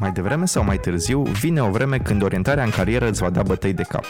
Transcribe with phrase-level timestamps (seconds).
[0.00, 3.42] Mai devreme sau mai târziu, vine o vreme când orientarea în carieră îți va da
[3.42, 4.04] bătăi de cap.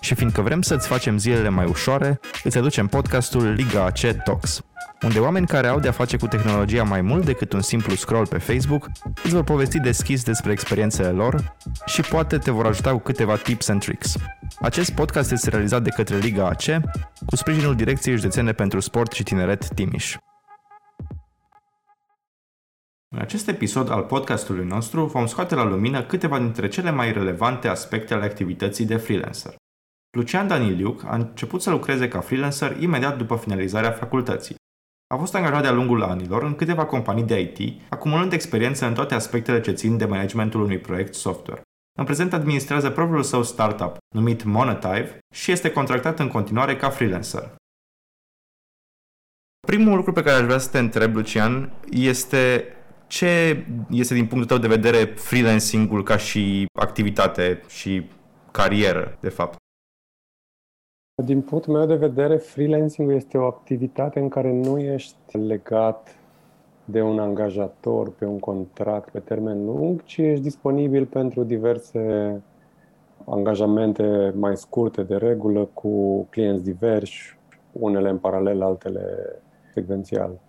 [0.00, 4.62] Și fiindcă vrem să-ți facem zilele mai ușoare, îți aducem podcastul Liga AC Talks,
[5.02, 8.38] unde oameni care au de-a face cu tehnologia mai mult decât un simplu scroll pe
[8.38, 8.90] Facebook
[9.24, 11.56] îți vor povesti deschis despre experiențele lor
[11.86, 14.16] și poate te vor ajuta cu câteva tips and tricks.
[14.60, 16.82] Acest podcast este realizat de către Liga AC
[17.26, 20.16] cu sprijinul Direcției Județene pentru Sport și Tineret Timiș.
[23.14, 27.68] În acest episod al podcastului nostru vom scoate la lumină câteva dintre cele mai relevante
[27.68, 29.54] aspecte ale activității de freelancer.
[30.16, 34.54] Lucian Daniliuc a început să lucreze ca freelancer imediat după finalizarea facultății.
[35.14, 39.14] A fost angajat de-a lungul anilor în câteva companii de IT, acumulând experiență în toate
[39.14, 41.62] aspectele ce țin de managementul unui proiect software.
[41.98, 47.54] În prezent administrează propriul său startup, numit Monetive, și este contractat în continuare ca freelancer.
[49.66, 52.66] Primul lucru pe care aș vrea să te întreb, Lucian, este
[53.12, 58.10] ce este din punctul tău de vedere freelancing-ul ca și activitate și
[58.50, 59.56] carieră, de fapt?
[61.24, 66.16] Din punctul meu de vedere, freelancing este o activitate în care nu ești legat
[66.84, 72.42] de un angajator pe un contract pe termen lung, ci ești disponibil pentru diverse
[73.26, 77.38] angajamente mai scurte de regulă cu clienți diversi,
[77.72, 79.04] unele în paralel, altele
[79.74, 80.40] secvențial.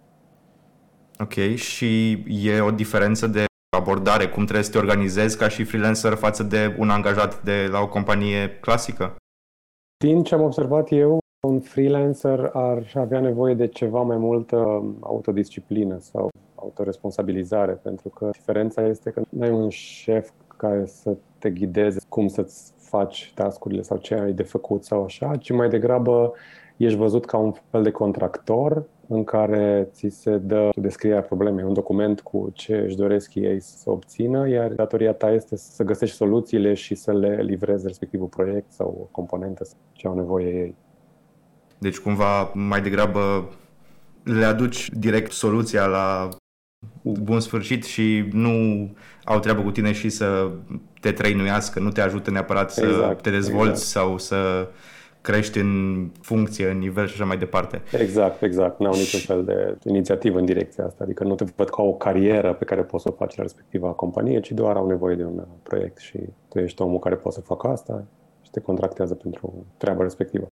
[1.23, 3.45] Ok, și e o diferență de
[3.77, 7.79] abordare, cum trebuie să te organizezi ca și freelancer față de un angajat de la
[7.79, 9.15] o companie clasică?
[10.03, 15.97] Din ce am observat eu, un freelancer ar avea nevoie de ceva mai multă autodisciplină
[15.99, 21.99] sau autoresponsabilizare, pentru că diferența este că nu ai un șef care să te ghideze
[22.09, 26.33] cum să-ți faci tascurile sau ce ai de făcut sau așa, ci mai degrabă
[26.77, 28.83] ești văzut ca un fel de contractor
[29.13, 33.89] în care ți se dă descrierea problemei, un document cu ce își doresc ei să
[33.89, 38.97] obțină, iar datoria ta este să găsești soluțiile și să le livrezi respectivul proiect sau
[39.01, 40.75] o componentă ce au nevoie ei.
[41.77, 43.49] Deci cumva mai degrabă
[44.23, 46.29] le aduci direct soluția la
[47.01, 48.51] bun sfârșit și nu
[49.23, 50.51] au treabă cu tine și să
[50.99, 54.07] te trăinuiască, nu te ajută neapărat să exact, te dezvolți exact.
[54.07, 54.67] sau să
[55.23, 55.71] crești în
[56.21, 57.81] funcție, în nivel și așa mai departe.
[57.99, 58.79] Exact, exact.
[58.79, 61.03] N-au niciun fel de inițiativă în direcția asta.
[61.03, 63.87] Adică nu te văd ca o carieră pe care poți să o faci la respectiva
[63.87, 66.17] companie, ci doar au nevoie de un proiect și
[66.49, 68.05] tu ești omul care poate să facă asta
[68.41, 70.45] și te contractează pentru treaba respectivă.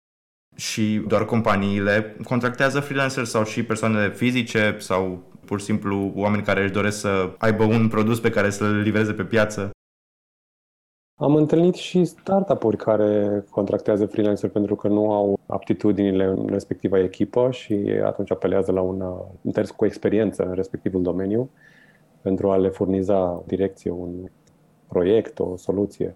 [0.55, 6.61] Și doar companiile contractează freelancer sau și persoanele fizice sau pur și simplu oameni care
[6.61, 9.71] își doresc să aibă un produs pe care să-l livreze pe piață?
[11.21, 17.51] Am întâlnit și startup-uri care contractează freelancer pentru că nu au aptitudinile în respectiva echipă
[17.51, 17.73] și
[18.03, 19.03] atunci apelează la un
[19.41, 21.49] interes cu experiență în respectivul domeniu
[22.21, 24.09] pentru a le furniza o direcție, un
[24.87, 26.15] proiect, o soluție.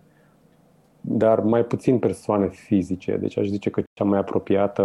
[1.02, 3.18] Dar mai puțin persoane fizice.
[3.18, 4.84] Deci aș zice că cea mai apropiată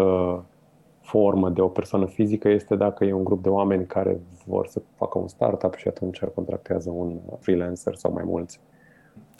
[1.00, 4.82] formă de o persoană fizică este dacă e un grup de oameni care vor să
[4.94, 8.60] facă un startup și atunci contractează un freelancer sau mai mulți.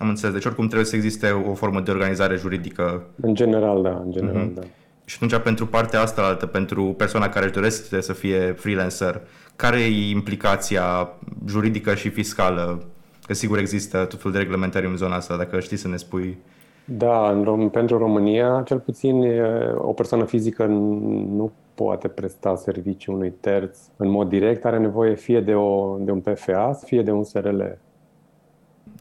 [0.01, 0.35] Am înțeles.
[0.35, 3.03] Deci oricum trebuie să existe o formă de organizare juridică.
[3.21, 4.03] În general, da.
[4.05, 4.55] În general, mm-hmm.
[4.55, 4.63] da.
[5.05, 9.21] Și atunci pentru partea asta altă, pentru persoana care își dorește să fie freelancer,
[9.57, 11.09] care e implicația
[11.47, 12.83] juridică și fiscală?
[13.27, 16.39] Că sigur există tot felul de reglementări în zona asta, dacă știi să ne spui.
[16.85, 19.23] Da, în, pentru România, cel puțin,
[19.77, 25.41] o persoană fizică nu poate presta servicii unui terț în mod direct, are nevoie fie
[25.41, 27.63] de, o, de un PFA, fie de un SRL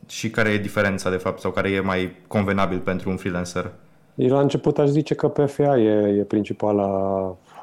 [0.09, 3.71] și care e diferența, de fapt, sau care e mai convenabil pentru un freelancer?
[4.15, 6.87] La început aș zice că PFA e, e principala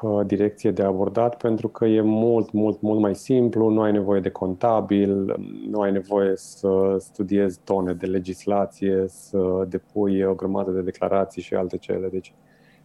[0.01, 4.19] uh, direcție de abordat pentru că e mult, mult, mult mai simplu, nu ai nevoie
[4.19, 5.35] de contabil,
[5.69, 11.53] nu ai nevoie să studiezi tone de legislație, să depui o grămadă de declarații și
[11.53, 12.07] alte cele.
[12.07, 12.33] Deci,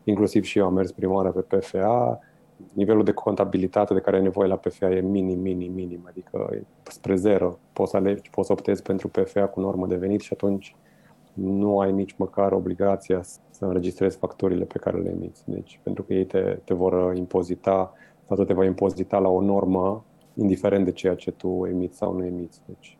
[0.05, 2.21] inclusiv și eu am mers prima oară pe PFA,
[2.72, 6.62] nivelul de contabilitate de care ai nevoie la PFA e minim, minim, minim, adică e
[6.82, 7.58] spre zero.
[7.72, 10.76] Poți să alegi, poți să optezi pentru PFA cu normă de venit și atunci
[11.32, 15.43] nu ai nici măcar obligația să înregistrezi facturile pe care le emiți.
[15.46, 17.93] Deci, pentru că ei te, te vor impozita,
[18.25, 22.25] statul te va impozita la o normă, indiferent de ceea ce tu emiți sau nu
[22.25, 22.60] emiți.
[22.66, 22.98] Deci,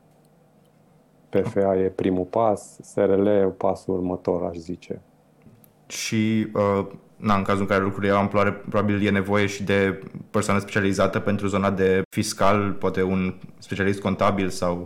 [1.29, 5.01] PFA e primul pas, SRL e pasul următor, aș zice.
[5.87, 6.87] Și uh,
[7.23, 11.21] na, în cazul în care lucrurile au amploare, probabil e nevoie și de persoană specializată
[11.21, 14.85] pentru zona de fiscal, poate un specialist contabil sau...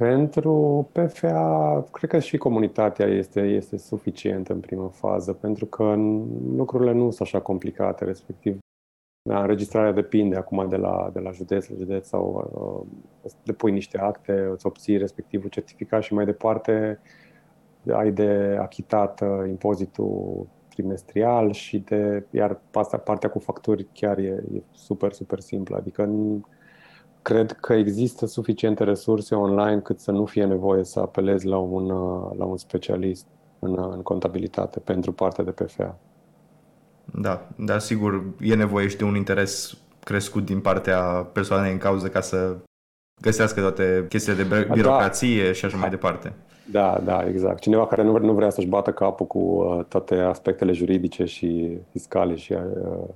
[0.00, 5.94] Pentru PFA, cred că și comunitatea este, este suficientă în primă fază, pentru că
[6.56, 8.58] lucrurile nu sunt așa complicate, respectiv
[9.28, 12.50] Da, înregistrarea depinde acum de la, de la județ la județ sau
[13.22, 17.00] uh, depui niște acte, îți obții respectivul certificat și mai departe
[17.92, 20.46] ai de achitat uh, impozitul
[20.78, 22.60] trimestrial și de, iar
[23.04, 25.76] partea cu facturi chiar e, e super, super simplă.
[25.76, 26.10] Adică
[27.22, 31.86] cred că există suficiente resurse online cât să nu fie nevoie să apelezi la un,
[32.38, 33.26] la un specialist
[33.58, 35.98] în, în contabilitate pentru partea de PFA.
[37.04, 41.00] Da, dar sigur e nevoie și de un interes crescut din partea
[41.32, 42.56] persoanei în cauză ca să
[43.20, 44.74] găsească toate chestiile de da.
[44.74, 45.52] birocrație da.
[45.52, 46.32] și așa mai departe.
[46.70, 47.60] Da, da, exact.
[47.60, 52.34] Cineva care nu, nu vrea să-și bată capul cu uh, toate aspectele juridice și fiscale
[52.34, 53.08] și uh,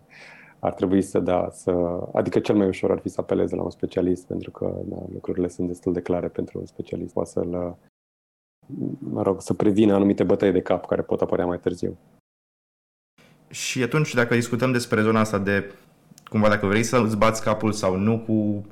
[0.59, 1.71] ar trebui să, da, să...
[2.13, 5.49] Adică cel mai ușor ar fi să apeleze la un specialist, pentru că da, lucrurile
[5.49, 7.13] sunt destul de clare pentru un specialist.
[7.13, 7.77] Poate să-l,
[8.99, 11.99] mă rog, să prevină anumite bătăi de cap care pot apărea mai târziu.
[13.49, 15.73] Și atunci, dacă discutăm despre zona asta de,
[16.29, 18.67] cumva, dacă vrei să îți bați capul sau nu cu,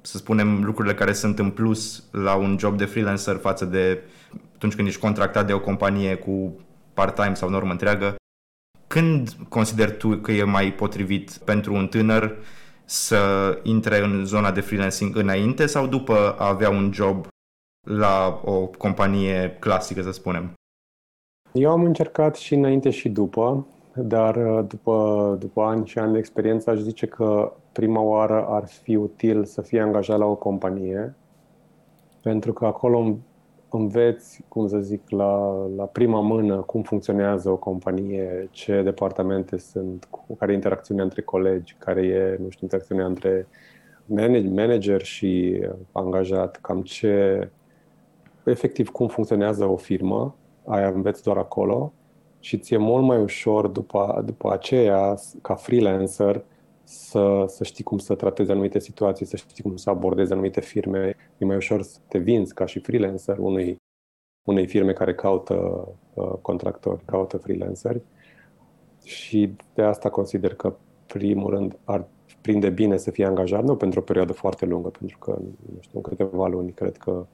[0.00, 4.02] să spunem, lucrurile care sunt în plus la un job de freelancer față de
[4.54, 6.52] atunci când ești contractat de o companie cu
[6.94, 8.16] part-time sau normă întreagă,
[8.86, 12.36] când consideri tu că e mai potrivit pentru un tânăr
[12.84, 13.18] să
[13.62, 17.26] intre în zona de freelancing înainte sau după a avea un job
[17.86, 20.52] la o companie clasică, să spunem?
[21.52, 26.70] Eu am încercat și înainte și după, dar după, după ani și ani de experiență
[26.70, 31.14] aș zice că prima oară ar fi util să fie angajat la o companie,
[32.22, 33.16] pentru că acolo
[33.70, 40.06] înveți, cum să zic, la, la prima mână cum funcționează o companie, ce departamente sunt,
[40.10, 43.46] cu care interacțiunea între colegi, care e, nu știu, interacțiunea între
[44.54, 45.60] manager și
[45.92, 47.48] angajat, cam ce,
[48.44, 50.34] efectiv, cum funcționează o firmă,
[50.64, 51.92] aia înveți doar acolo
[52.40, 56.44] și ți-e mult mai ușor după, după aceea, ca freelancer,
[56.88, 61.16] să, să știi cum să tratezi anumite situații, să știi cum să abordezi anumite firme.
[61.38, 63.76] E mai ușor să te vinzi ca și freelancer unui,
[64.48, 68.02] unei firme care caută uh, contractori, caută freelanceri.
[69.04, 70.76] Și de asta consider că,
[71.06, 72.06] primul rând, ar
[72.40, 75.98] prinde bine să fie angajat, nu pentru o perioadă foarte lungă, pentru că, nu știu,
[75.98, 77.26] în câteva luni, cred că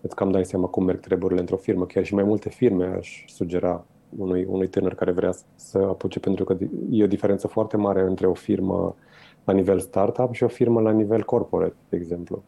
[0.00, 1.86] îți cam dai seama cum merg treburile într-o firmă.
[1.86, 3.86] Chiar și mai multe firme aș sugera
[4.16, 6.56] unui, unui tânăr care vrea să apuce, pentru că
[6.90, 8.94] e o diferență foarte mare între o firmă
[9.44, 12.42] la nivel startup și o firmă la nivel corporate, de exemplu,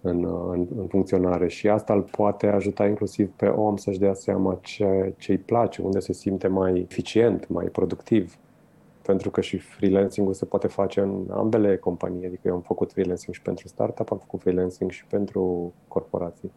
[0.00, 1.48] în, în, în funcționare.
[1.48, 5.82] Și asta îl poate ajuta inclusiv pe om să-și dea seama ce, ce îi place,
[5.82, 8.36] unde se simte mai eficient, mai productiv.
[9.02, 12.26] Pentru că și freelancing-ul se poate face în ambele companii.
[12.26, 16.52] Adică eu am făcut freelancing și pentru startup, am făcut freelancing și pentru corporații.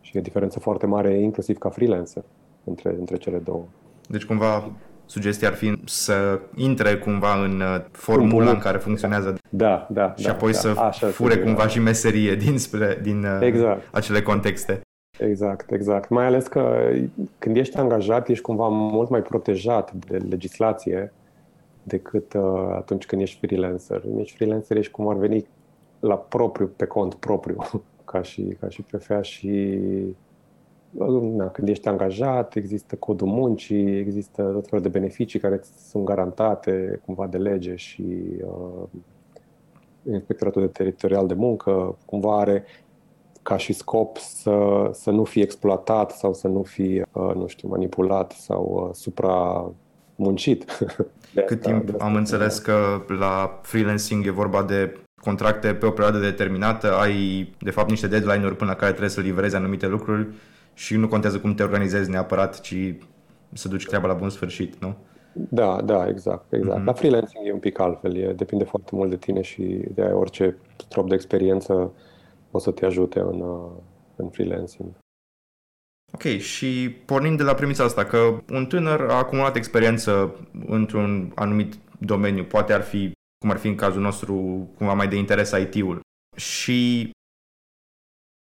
[0.00, 2.24] Și e o diferență foarte mare, inclusiv ca freelancer
[2.70, 3.64] între, între cele două.
[4.08, 4.70] Deci cumva
[5.10, 10.24] sugestia ar fi să intre cumva în uh, formula în care funcționează da, da, și
[10.24, 13.94] da, apoi da, să așa fure cumva și meserie din, spre, din uh, exact.
[13.94, 14.80] acele contexte.
[15.18, 16.08] Exact, exact.
[16.08, 16.90] Mai ales că
[17.38, 21.12] când ești angajat, ești cumva mult mai protejat de legislație
[21.82, 22.42] decât uh,
[22.74, 24.00] atunci când ești freelancer.
[24.00, 25.46] Când ești freelancer, ești cum ar veni
[26.00, 27.56] la propriu, pe cont propriu,
[28.10, 29.78] ca și, ca și PFA și
[31.36, 37.00] na, când ești angajat, există codul muncii, există tot felul de beneficii care sunt garantate
[37.04, 38.04] cumva de lege și
[38.42, 38.88] uh,
[40.10, 42.64] Inspectoratul de Teritorial de Muncă cumva are
[43.42, 47.68] ca și scop să, să nu fie exploatat sau să nu fie, uh, nu știu,
[47.68, 49.70] manipulat sau uh, supra
[50.16, 50.64] muncit.
[51.34, 55.86] De Cât asta, timp de am înțeles că la freelancing e vorba de contracte pe
[55.86, 59.86] o perioadă determinată, ai de fapt niște deadline-uri până la care trebuie să livrezi anumite
[59.86, 60.28] lucruri
[60.80, 62.94] și nu contează cum te organizezi neapărat, ci
[63.52, 64.96] să duci treaba la bun sfârșit, nu?
[65.32, 66.80] Da, da, exact, exact.
[66.80, 66.84] Mm-hmm.
[66.84, 69.62] La freelancing e un pic altfel, e, depinde foarte mult de tine și
[69.94, 70.56] de orice
[70.88, 71.92] trop de experiență
[72.50, 73.70] o să te ajute în, uh,
[74.16, 74.88] în freelancing.
[76.12, 81.74] Ok, și pornind de la premisa asta, că un tânăr a acumulat experiență într-un anumit
[81.98, 84.34] domeniu, poate ar fi, cum ar fi în cazul nostru,
[84.76, 86.00] cumva mai de interes IT-ul,
[86.36, 87.10] și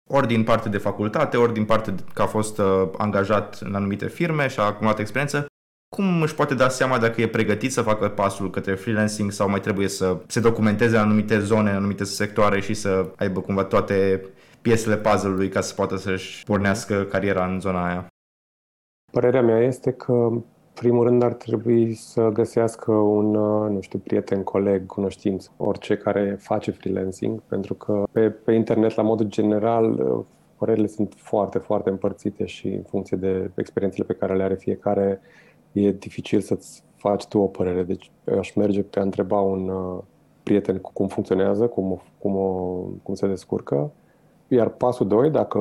[0.09, 4.09] ori din parte de facultate, ori din parte că a fost uh, angajat în anumite
[4.09, 5.47] firme și a acumulat experiență,
[5.97, 9.61] cum își poate da seama dacă e pregătit să facă pasul către freelancing sau mai
[9.61, 14.25] trebuie să se documenteze în anumite zone, în anumite sectoare și să aibă cumva toate
[14.62, 18.07] piesele puzzle-ului ca să poată să-și pornească cariera în zona aia?
[19.12, 20.31] Părerea mea este că
[20.79, 26.37] primul rând ar trebui să găsească un, uh, nu știu, prieten, coleg, cunoștință, orice care
[26.41, 30.25] face freelancing, pentru că pe, pe internet, la modul general, uh,
[30.59, 35.21] părerile sunt foarte, foarte împărțite și în funcție de experiențele pe care le are fiecare,
[35.73, 37.83] e dificil să-ți faci tu o părere.
[37.83, 39.99] Deci aș merge pe a întreba un uh,
[40.43, 43.91] prieten cum funcționează, cum, cum, o, cum se descurcă.
[44.49, 45.59] Iar pasul 2, dacă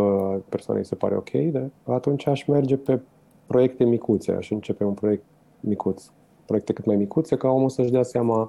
[0.49, 2.99] persoanei se pare ok, de, atunci aș merge pe
[3.47, 4.31] proiecte micuțe.
[4.31, 5.23] Aș începe un proiect
[5.59, 6.03] micuț.
[6.45, 8.47] Proiecte cât mai micuțe, ca omul să-și dea seama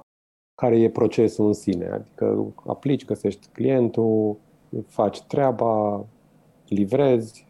[0.61, 1.85] care e procesul în sine.
[1.85, 4.37] Adică aplici, găsești clientul,
[4.87, 6.05] faci treaba,
[6.67, 7.45] livrezi,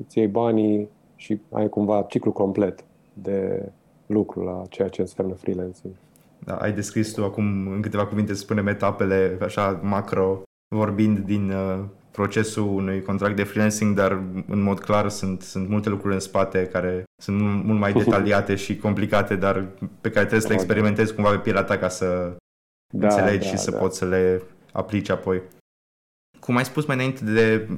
[0.00, 3.68] îți iei banii și ai cumva ciclu complet de
[4.06, 5.92] lucru la ceea ce înseamnă freelancing.
[6.44, 10.42] Da, ai descris tu acum în câteva cuvinte, să spunem, etapele așa macro,
[10.74, 15.88] vorbind din uh, procesul unui contract de freelancing, dar în mod clar sunt, sunt multe
[15.88, 19.66] lucruri în spate care sunt mult mai detaliate și complicate, dar
[20.00, 22.36] pe care trebuie să le experimentezi cumva pe pielea ta ca să
[22.94, 23.78] da, înțelegi da, și să da.
[23.78, 24.42] poți să le
[24.72, 25.42] aplici apoi.
[26.40, 27.68] Cum ai spus mai înainte de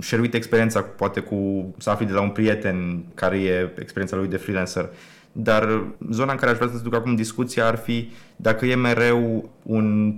[0.00, 4.36] șeruit experiența, poate cu să afli de la un prieten care e experiența lui de
[4.36, 4.88] freelancer,
[5.32, 9.50] dar zona în care aș vrea să duc acum discuția ar fi dacă e mereu
[9.62, 10.14] un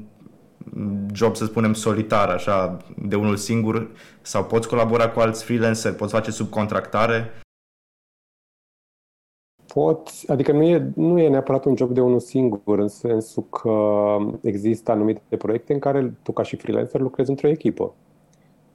[1.13, 6.13] job, să spunem, solitar, așa, de unul singur, sau poți colabora cu alți freelancer, poți
[6.13, 7.31] face subcontractare?
[9.75, 14.17] Pot, adică nu e, nu e neapărat un job de unul singur, în sensul că
[14.41, 17.95] există anumite proiecte în care tu ca și freelancer lucrezi într-o echipă,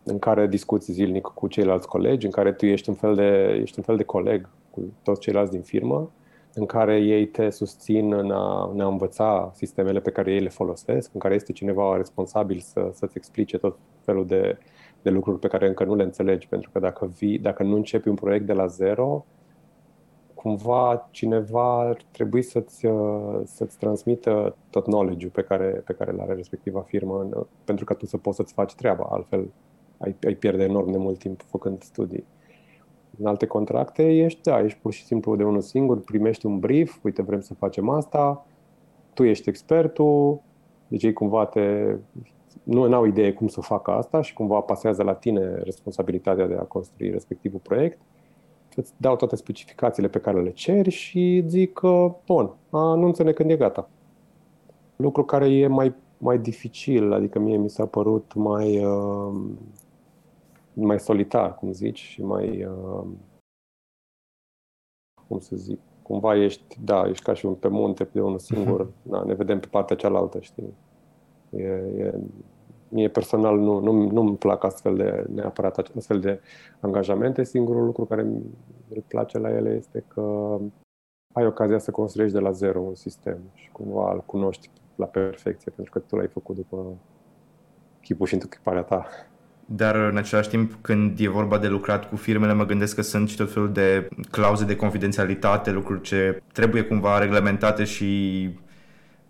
[0.04, 3.78] în care discuți zilnic cu ceilalți colegi, în care tu ești un fel de, ești
[3.78, 6.12] un fel de coleg cu toți ceilalți din firmă
[6.54, 10.50] în care ei te susțin în a, în a învăța sistemele pe care ei le
[10.50, 14.58] folosesc, în care este cineva responsabil să, să-ți explice tot felul de,
[15.02, 18.08] de lucruri pe care încă nu le înțelegi, pentru că dacă, vii, dacă nu începi
[18.08, 19.26] un proiect de la zero,
[20.34, 22.88] cumva cineva ar trebui să-ți,
[23.44, 27.94] să-ți transmită tot knowledge-ul pe care, pe care îl are respectiva firmă, în, pentru că
[27.94, 29.52] tu să poți să-ți faci treaba, altfel
[29.98, 32.26] ai, ai pierde enorm de mult timp făcând studii.
[33.20, 37.04] În alte contracte ești, da, ești pur și simplu de unul singur, primești un brief,
[37.04, 38.46] uite, vrem să facem asta,
[39.14, 40.42] tu ești expertul,
[40.88, 41.96] deci ei cumva te,
[42.64, 46.64] nu au idee cum să facă asta și cumva pasează la tine responsabilitatea de a
[46.64, 48.00] construi respectivul proiect,
[48.76, 53.56] îți dau toate specificațiile pe care le ceri și zic că, bun, anunță-ne când e
[53.56, 53.90] gata.
[54.96, 59.34] Lucru care e mai, mai dificil, adică mie mi s-a părut mai, uh,
[60.74, 63.08] mai solitar, cum zici, și mai, uh,
[65.28, 68.88] cum să zic, cumva ești, da, ești ca și un pe munte de unul singur,
[69.02, 70.74] da, ne vedem pe partea cealaltă, știi.
[71.50, 72.14] E, e,
[72.90, 76.40] mie personal nu, nu, nu-mi plac astfel de, neapărat astfel de
[76.80, 77.44] angajamente.
[77.44, 78.44] Singurul lucru care îmi
[79.08, 80.58] place la ele este că
[81.34, 85.72] ai ocazia să construiești de la zero un sistem și cumva îl cunoști la perfecție,
[85.76, 86.98] pentru că tu l-ai făcut după
[88.02, 89.06] chipul și întâchiparea ta.
[89.76, 93.30] Dar în același timp, când e vorba de lucrat cu firmele, mă gândesc că sunt
[93.30, 98.50] și tot felul de clauze de confidențialitate, lucruri ce trebuie cumva reglementate și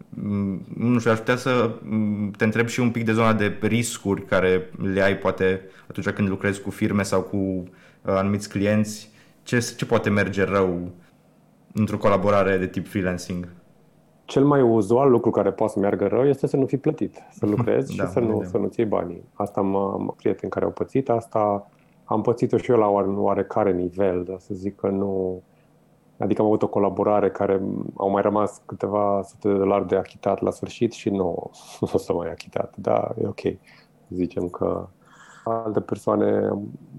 [0.09, 3.57] mm, nu știu, aș putea să mm, te întreb și un pic de zona de
[3.61, 7.67] riscuri care le ai poate atunci când lucrezi cu firme sau cu uh,
[8.01, 9.11] anumiți clienți.
[9.43, 10.91] Ce, ce poate merge rău
[11.73, 13.47] într-o colaborare de tip freelancing?
[14.33, 17.45] Cel mai uzual lucru care poate să meargă rău este să nu fii plătit, să
[17.45, 19.23] lucrezi da, și să, nu, să nu-ți iei banii.
[19.33, 21.69] Asta am, am prieteni care au pățit, asta
[22.03, 25.41] am pățit-o și eu la un oarecare nivel, dar să zic că nu...
[26.17, 27.61] Adică am avut o colaborare care
[27.95, 31.97] au mai rămas câteva sute de dolari de achitat la sfârșit și nu, nu o
[31.97, 33.41] să mai achitat, dar e ok.
[34.09, 34.87] Zicem că
[35.43, 36.49] alte persoane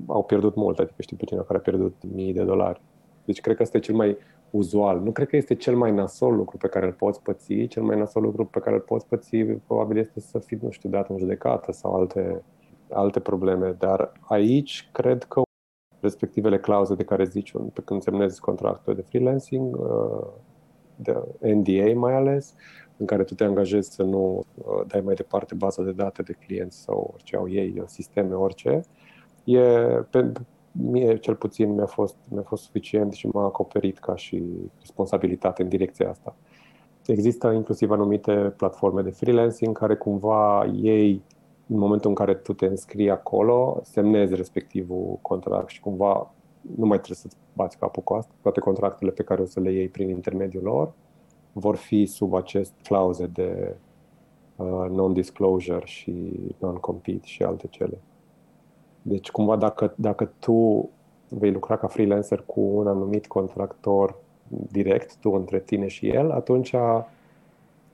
[0.06, 2.80] au pierdut mult, adică știu pe cineva care a pierdut mii de dolari.
[3.24, 4.16] Deci cred că asta e cel mai
[4.56, 5.00] uzual.
[5.00, 7.66] Nu cred că este cel mai nasol lucru pe care îl poți păți.
[7.66, 10.88] Cel mai nasol lucru pe care îl poți păți probabil este să fii, nu știu,
[10.88, 12.42] dat în judecată sau alte,
[12.90, 13.76] alte probleme.
[13.78, 15.42] Dar aici cred că
[16.00, 20.26] respectivele clauze de care zici pe când semnezi contractul de freelancing, uh,
[20.96, 21.22] de
[21.54, 22.54] NDA mai ales,
[22.96, 26.32] în care tu te angajezi să nu uh, dai mai departe baza de date de
[26.46, 28.80] clienți sau orice au ei, sisteme, orice,
[29.44, 29.60] e,
[30.82, 34.42] mie cel puțin mi-a fost, mi-a fost suficient și m-a acoperit ca și
[34.78, 36.36] responsabilitate în direcția asta.
[37.06, 41.22] Există inclusiv anumite platforme de freelancing care cumva ei,
[41.66, 46.34] în momentul în care tu te înscrii acolo, semnezi respectivul contract și cumva
[46.76, 48.34] nu mai trebuie să-ți bați capul cu asta.
[48.42, 50.92] Toate contractele pe care o să le iei prin intermediul lor
[51.52, 53.76] vor fi sub acest clauze de
[54.56, 57.98] uh, non-disclosure și non-compete și alte cele.
[59.06, 60.88] Deci, cumva, dacă, dacă tu
[61.28, 64.16] vei lucra ca freelancer cu un anumit contractor
[64.48, 66.74] direct, tu între tine și el, atunci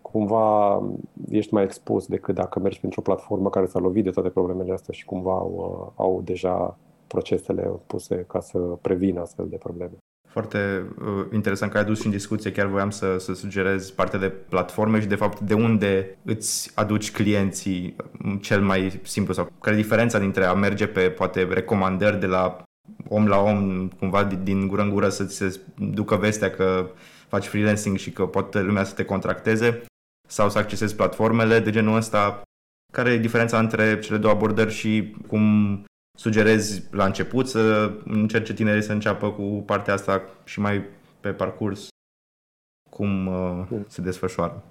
[0.02, 0.82] cumva
[1.30, 4.94] ești mai expus decât dacă mergi printr-o platformă care s-a lovit de toate problemele astea
[4.94, 6.76] și cumva au, au deja
[7.06, 9.96] procesele puse ca să prevină astfel de probleme.
[10.30, 14.18] Foarte uh, interesant că ai adus și în discuție, chiar voiam să, să sugerez partea
[14.18, 17.96] de platforme și de fapt de unde îți aduci clienții
[18.40, 22.62] cel mai simplu sau care e diferența dintre a merge pe poate recomandări de la
[23.08, 26.90] om la om, cumva din gură în gură să ți se ducă vestea că
[27.28, 29.82] faci freelancing și că poate lumea să te contracteze
[30.28, 32.42] sau să accesezi platformele de genul ăsta.
[32.92, 35.84] Care e diferența între cele două abordări și cum
[36.20, 40.84] sugerezi la început să încerce tinerii să înceapă cu partea asta și mai
[41.20, 41.88] pe parcurs
[42.90, 44.62] cum uh, se desfășoară?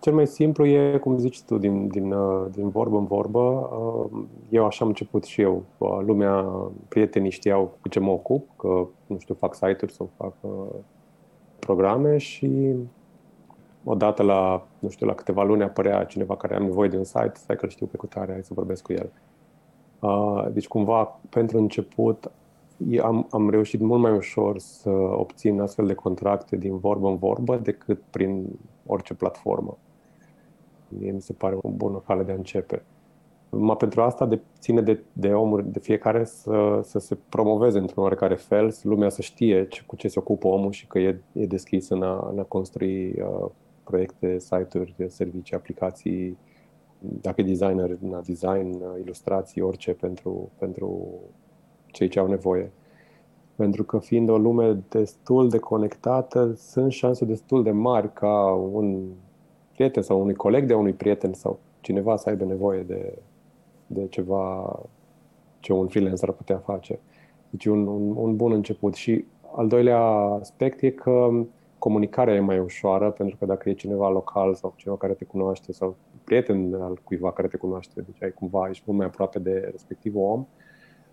[0.00, 3.40] Cel mai simplu e, cum zici tu, din, din, uh, din vorbă în vorbă.
[3.40, 5.64] Uh, eu așa am început și eu.
[5.78, 6.42] Uh, lumea,
[6.88, 10.34] prietenii știau cu ce mă ocup, că, nu știu, fac site-uri sau fac
[11.58, 12.74] programe și
[13.84, 17.32] odată la, nu știu, la câteva luni apărea cineva care am nevoie de un site,
[17.34, 19.10] stai că știu pe cutare, hai să vorbesc cu el.
[20.52, 22.30] Deci, cumva, pentru început,
[23.02, 27.56] am, am reușit mult mai ușor să obțin astfel de contracte din vorbă în vorbă
[27.56, 28.46] decât prin
[28.86, 29.78] orice platformă.
[30.88, 32.82] Mie mi se pare o bună cale de a începe.
[33.50, 38.02] Ma pentru asta de, ține de, de omul, de fiecare să, să se promoveze într-un
[38.02, 41.46] oarecare fel, lumea să știe ce, cu ce se ocupă omul și că e, e
[41.46, 43.50] deschis în a, în a construi uh,
[43.84, 46.38] proiecte, site-uri, servicii, aplicații,
[47.20, 51.08] dacă e designer, na, design, uh, ilustrații, orice pentru, pentru
[51.86, 52.70] cei ce au nevoie.
[53.54, 59.08] Pentru că fiind o lume destul de conectată, sunt șanse destul de mari ca un
[59.72, 63.18] prieten sau unui coleg de unui prieten sau cineva să aibă nevoie de,
[63.86, 64.78] de ceva
[65.60, 66.98] ce un freelancer ar putea face.
[67.50, 68.94] Deci un, un, un bun început.
[68.94, 69.24] Și
[69.56, 70.00] al doilea
[70.40, 71.30] aspect e că
[71.78, 75.72] comunicarea e mai ușoară, pentru că dacă e cineva local sau cineva care te cunoaște
[75.72, 79.68] sau prieten al cuiva care te cunoaște, deci ai cumva, ești mult mai aproape de
[79.70, 80.46] respectivul om,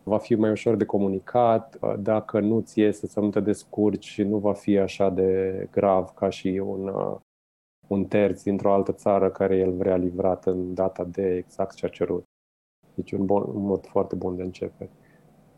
[0.04, 4.24] va fi mai ușor de comunicat, dacă nu ți iese să nu te descurci și
[4.24, 6.94] nu va fi așa de grav ca și un,
[7.88, 11.89] un terț dintr-o altă țară care el vrea livrat în data de exact ce a
[11.89, 12.24] cerut.
[12.94, 14.89] Deci un, bon, un mod foarte bun de începe.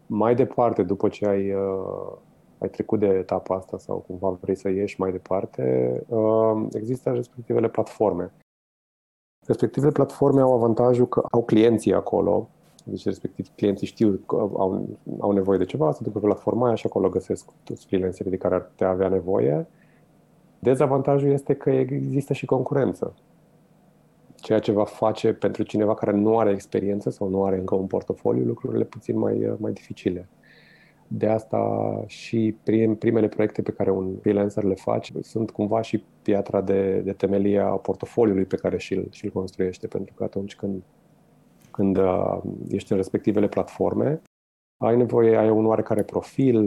[0.07, 2.17] Mai departe, după ce ai, uh,
[2.57, 7.69] ai trecut de etapa asta sau cumva vrei să ieși mai departe, uh, există respectivele
[7.69, 8.31] platforme.
[9.45, 12.49] Respectivele platforme au avantajul că au clienții acolo,
[12.83, 14.87] deci respectiv clienții știu că au,
[15.19, 18.37] au nevoie de ceva, se duc pe platforma aia și acolo găsesc toți freelancerii de
[18.37, 19.67] care ar putea avea nevoie
[20.63, 23.13] Dezavantajul este că există și concurență.
[24.35, 27.87] Ceea ce va face pentru cineva care nu are experiență sau nu are încă un
[27.87, 30.29] portofoliu lucrurile puțin mai, mai dificile.
[31.13, 36.03] De asta și prim, primele proiecte pe care un freelancer le face sunt cumva și
[36.21, 40.83] piatra de, de temelie a portofoliului pe care și-l, și-l construiește, pentru că atunci când,
[41.71, 44.21] când uh, ești în respectivele platforme,
[44.77, 46.57] ai nevoie, ai un oarecare profil,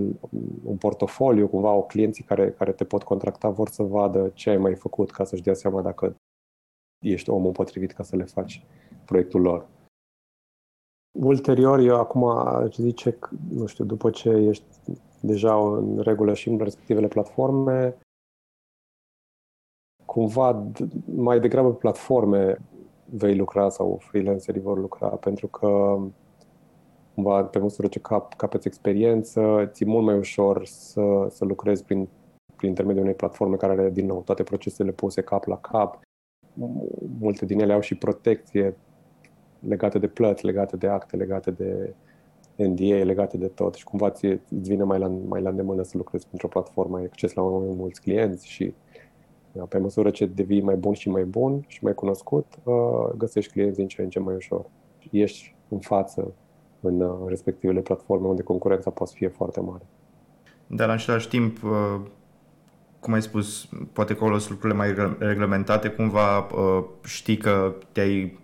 [0.64, 4.56] un portofoliu, cumva o clienții care, care te pot contracta vor să vadă ce ai
[4.56, 6.16] mai făcut ca să-și dea seama dacă
[7.04, 8.64] ești omul potrivit ca să le faci
[9.04, 9.66] proiectul lor.
[11.14, 14.64] Ulterior, eu acum aș zice, nu știu, după ce ești
[15.20, 17.98] deja în regulă și în respectivele platforme,
[20.04, 20.70] cumva
[21.14, 22.58] mai degrabă pe platforme
[23.04, 25.98] vei lucra sau freelancerii vor lucra, pentru că
[27.14, 32.08] cumva pe măsură ce cap, capeți experiență, ți mult mai ușor să, să lucrezi prin,
[32.56, 36.00] prin intermediul unei platforme care are, din nou, toate procesele puse cap la cap.
[37.18, 38.76] Multe din ele au și protecție
[39.68, 41.94] legate de plăți, legate de acte, legate de
[42.56, 45.96] NDA, legate de tot și cumva ți, îți vine mai la, mai la îndemână să
[45.96, 48.74] lucrezi pentru o platformă, ai acces la mai mulți clienți și
[49.52, 53.52] da, pe măsură ce devii mai bun și mai bun și mai cunoscut, uh, găsești
[53.52, 54.64] clienți din ce în ce mai ușor.
[55.10, 56.34] Ești în față
[56.80, 59.82] în uh, respectivele platforme unde concurența poate fi foarte mare.
[60.66, 62.00] Dar în același timp, uh,
[63.00, 68.38] cum ai spus, poate că acolo sunt lucrurile mai reglementate, cumva uh, știi că te-ai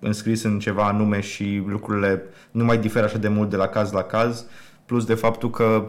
[0.00, 3.92] înscris în ceva anume și lucrurile nu mai diferă așa de mult de la caz
[3.92, 4.46] la caz,
[4.86, 5.84] plus de faptul că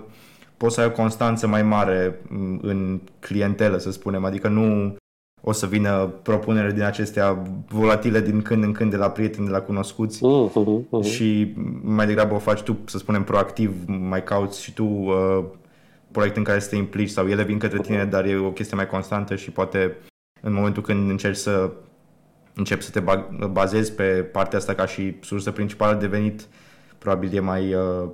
[0.58, 4.96] poți să ai o constanță mai mare mm, în clientelă, să spunem, adică nu
[5.42, 9.52] o să vină propunere din acestea volatile din când în când de la prieteni, de
[9.52, 11.12] la cunoscuți uh-huh, uh-huh.
[11.12, 15.44] și mai degrabă o faci tu, să spunem, proactiv, mai cauți și tu uh,
[16.12, 18.76] proiect în care să te implici sau ele vin către tine, dar e o chestie
[18.76, 19.98] mai constantă și poate
[20.42, 21.72] în momentul când încerci să
[22.62, 23.04] începi să te
[23.48, 26.48] bazezi pe partea asta ca și sursă principală de venit,
[26.98, 28.10] probabil e mai uh,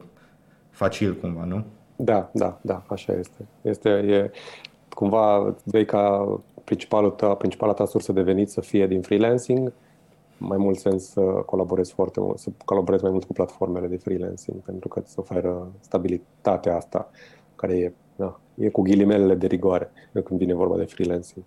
[0.69, 1.63] facil cumva, nu?
[1.95, 3.45] Da, da, da, așa este.
[3.61, 4.31] Este e,
[4.89, 6.27] cumva vei ca
[6.63, 9.73] principalul ta, principala ta sursă de venit să fie din freelancing,
[10.37, 14.57] mai mult sens să colaborezi foarte mult, să colaborezi mai mult cu platformele de freelancing,
[14.57, 17.09] pentru că îți oferă stabilitatea asta.
[17.55, 19.91] care e, da, e cu ghilimelele de rigoare
[20.23, 21.45] când vine vorba de freelancing.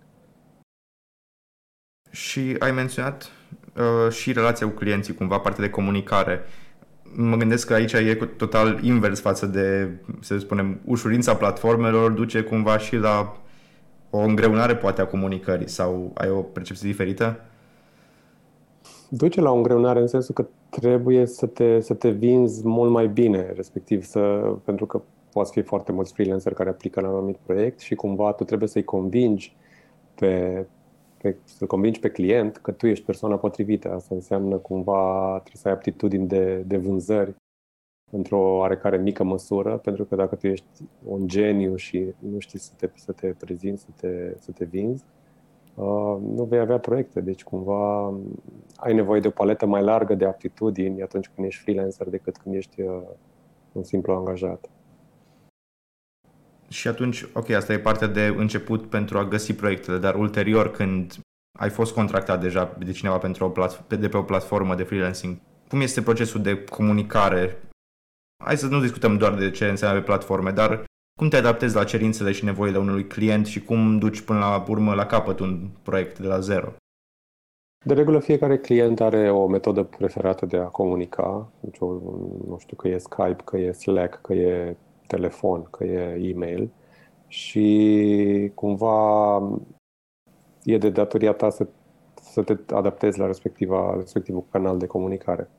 [2.11, 3.31] Și ai menționat
[3.77, 6.39] uh, și relația cu clienții, cumva partea de comunicare.
[7.15, 12.77] Mă gândesc că aici e total invers față de, să spunem, ușurința platformelor duce cumva
[12.77, 13.37] și la
[14.09, 17.39] o îngreunare poate a comunicării sau ai o percepție diferită?
[19.09, 23.07] Duce la o îngreunare în sensul că trebuie să te, să te vinzi mult mai
[23.07, 24.19] bine, respectiv să,
[24.63, 28.31] pentru că poți fi foarte mulți freelancer care aplică la un anumit proiect și cumva
[28.31, 29.55] tu trebuie să-i convingi
[30.15, 30.65] pe,
[31.21, 33.93] pe, să convingi pe client că tu ești persoana potrivită.
[33.93, 37.35] Asta înseamnă cumva trebuie să ai aptitudini de, de vânzări
[38.11, 40.65] într-o oarecare mică măsură, pentru că dacă tu ești
[41.05, 45.03] un geniu și nu știi să te, să te prezinți, să te, să te vinzi,
[45.75, 47.21] uh, nu vei avea proiecte.
[47.21, 48.13] Deci cumva
[48.75, 52.55] ai nevoie de o paletă mai largă de aptitudini atunci când ești freelancer decât când
[52.55, 53.01] ești uh,
[53.71, 54.69] un simplu angajat.
[56.71, 61.17] Și atunci, ok, asta e partea de început pentru a găsi proiectele, dar ulterior când
[61.59, 65.37] ai fost contractat deja de cineva pentru o plat- de pe o platformă de freelancing,
[65.67, 67.57] cum este procesul de comunicare
[68.43, 70.83] hai să nu discutăm doar de ce înseamnă pe platforme, dar
[71.19, 74.93] cum te adaptezi la cerințele și nevoile unui client și cum duci până la urmă
[74.93, 76.73] la capăt un proiect de la zero?
[77.85, 81.51] De regulă, fiecare client are o metodă preferată de a comunica.
[81.59, 84.77] Deci, nu știu, că e Skype, că e Slack, că e
[85.11, 86.69] telefon, că e e-mail.
[87.27, 89.37] Și cumva
[90.63, 91.67] e de datoria ta să,
[92.21, 95.49] să te adaptezi la respectiva, respectivul canal de comunicare.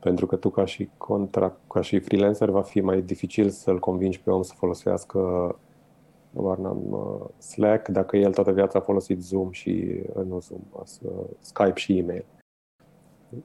[0.00, 4.20] Pentru că tu ca și contract, ca și freelancer va fi mai dificil să-l convingi
[4.20, 5.18] pe om să folosească
[6.32, 10.60] uh, Slack dacă el toată viața a folosit Zoom și uh, nu Zoom,
[11.40, 12.24] Skype și e-mail.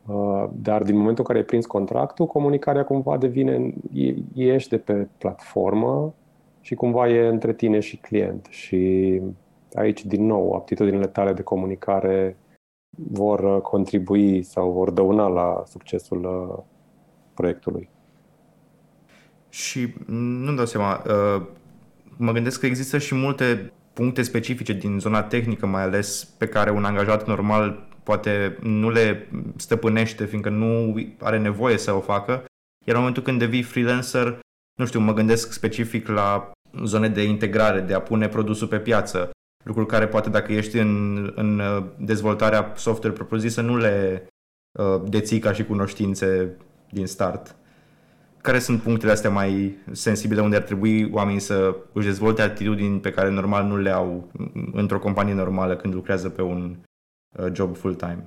[0.06, 3.73] Uh, dar din momentul în care ai prins contractul, comunicarea cumva devine,
[4.34, 6.13] ieși de pe platformă
[6.62, 8.47] și cumva e între tine și client.
[8.50, 9.21] Și
[9.73, 12.38] aici, din nou, aptitudinile tale de comunicare
[12.97, 16.63] vor uh, contribui sau vor dăuna la succesul uh,
[17.34, 17.89] proiectului.
[19.50, 21.45] Și nu-mi dau seama, uh,
[22.17, 26.71] mă gândesc că există și multe puncte specifice din zona tehnică, mai ales pe care
[26.71, 32.32] un angajat normal poate nu le stăpânește, fiindcă nu are nevoie să o facă.
[32.86, 34.39] Iar în momentul când devii freelancer,
[34.80, 36.52] nu știu, mă gândesc specific la
[36.84, 39.30] zone de integrare, de a pune produsul pe piață,
[39.63, 40.91] lucruri care poate dacă ești în,
[41.36, 44.28] în uh, dezvoltarea software propriu-zisă nu le
[44.80, 46.58] uh, deții ca și cunoștințe
[46.91, 47.56] din start.
[48.41, 53.12] Care sunt punctele astea mai sensibile unde ar trebui oamenii să își dezvolte atitudini pe
[53.12, 54.32] care normal nu le au
[54.72, 56.87] într-o companie normală când lucrează pe un uh,
[57.54, 58.23] job full-time?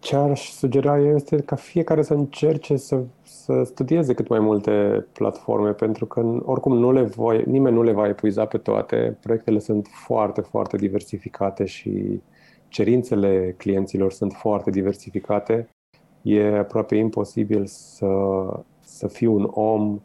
[0.00, 5.72] Ce aș sugera este ca fiecare să încerce să, să studieze cât mai multe platforme,
[5.72, 9.18] pentru că oricum nu le voi, nimeni nu le va epuiza pe toate.
[9.22, 12.20] Proiectele sunt foarte, foarte diversificate și
[12.68, 15.68] cerințele clienților sunt foarte diversificate.
[16.22, 18.06] E aproape imposibil să,
[18.80, 20.00] să fii un om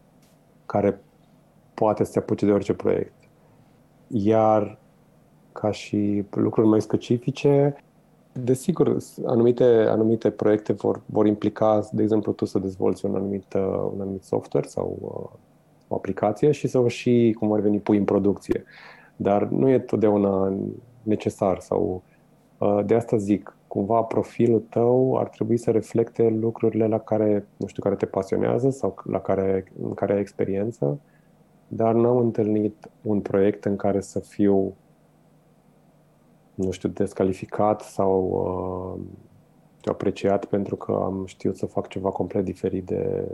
[0.65, 1.01] care
[1.73, 3.13] poate să se apuce de orice proiect.
[4.07, 4.79] Iar
[5.51, 7.75] ca și lucruri mai specifice,
[8.43, 13.89] Desigur, anumite, anumite proiecte vor, vor implica, de exemplu, tu să dezvolți un anumit, uh,
[13.93, 15.39] un anumit software sau uh,
[15.87, 18.63] o aplicație și să o și, cum ar veni, pui în producție.
[19.15, 20.53] Dar nu e totdeauna
[21.03, 22.03] necesar sau
[22.57, 27.67] uh, de asta zic, cumva profilul tău ar trebui să reflecte lucrurile la care, nu
[27.67, 30.99] știu, care te pasionează sau la care, în care ai experiență,
[31.67, 34.73] dar n-am întâlnit un proiect în care să fiu
[36.55, 38.21] nu știu, descalificat sau
[38.97, 39.05] uh,
[39.83, 43.31] apreciat pentru că am știut să fac ceva complet diferit de